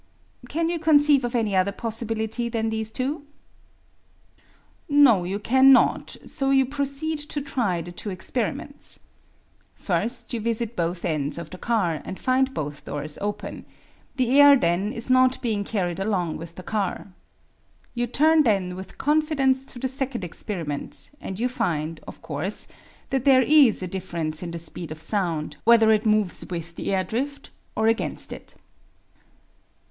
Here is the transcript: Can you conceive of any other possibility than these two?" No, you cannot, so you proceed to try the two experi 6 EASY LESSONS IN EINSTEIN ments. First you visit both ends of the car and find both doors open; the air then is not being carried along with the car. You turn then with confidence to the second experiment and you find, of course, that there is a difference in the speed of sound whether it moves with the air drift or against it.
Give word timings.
Can 0.49 0.67
you 0.69 0.79
conceive 0.79 1.23
of 1.23 1.35
any 1.35 1.55
other 1.55 1.71
possibility 1.71 2.49
than 2.49 2.69
these 2.71 2.91
two?" 2.91 3.23
No, 5.05 5.25
you 5.25 5.37
cannot, 5.37 6.17
so 6.25 6.49
you 6.49 6.65
proceed 6.65 7.19
to 7.19 7.39
try 7.39 7.83
the 7.83 7.91
two 7.91 8.09
experi 8.09 8.17
6 8.17 8.25
EASY 8.31 8.41
LESSONS 8.41 8.47
IN 8.47 8.47
EINSTEIN 8.47 8.57
ments. 8.57 8.99
First 9.75 10.33
you 10.33 10.39
visit 10.41 10.75
both 10.75 11.05
ends 11.05 11.37
of 11.37 11.51
the 11.51 11.59
car 11.59 12.01
and 12.03 12.17
find 12.19 12.51
both 12.51 12.83
doors 12.85 13.19
open; 13.19 13.63
the 14.15 14.41
air 14.41 14.57
then 14.57 14.91
is 14.91 15.11
not 15.11 15.39
being 15.43 15.63
carried 15.63 15.99
along 15.99 16.37
with 16.37 16.55
the 16.55 16.63
car. 16.63 17.13
You 17.93 18.07
turn 18.07 18.41
then 18.41 18.75
with 18.75 18.97
confidence 18.97 19.67
to 19.67 19.77
the 19.77 19.87
second 19.87 20.23
experiment 20.23 21.11
and 21.21 21.39
you 21.39 21.47
find, 21.47 21.99
of 22.07 22.23
course, 22.23 22.67
that 23.11 23.23
there 23.23 23.43
is 23.43 23.83
a 23.83 23.87
difference 23.87 24.41
in 24.41 24.49
the 24.49 24.57
speed 24.57 24.91
of 24.91 24.99
sound 24.99 25.57
whether 25.63 25.91
it 25.91 26.07
moves 26.07 26.43
with 26.49 26.73
the 26.75 26.91
air 26.91 27.03
drift 27.03 27.51
or 27.75 27.85
against 27.85 28.33
it. 28.33 28.55